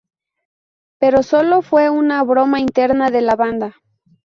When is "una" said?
1.91-2.23